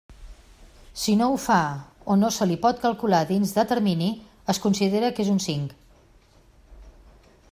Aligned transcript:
Si 1.01 1.13
no 1.19 1.25
ho 1.33 1.35
fa 1.43 1.57
o 2.13 2.15
no 2.21 2.31
se 2.37 2.47
li 2.51 2.57
pot 2.63 2.81
calcular 2.87 3.21
dins 3.33 3.53
de 3.59 3.67
termini, 3.75 4.09
es 4.55 4.63
considera 4.67 5.13
que 5.19 5.27
és 5.27 5.33
un 5.37 5.41
cinc. 5.49 5.77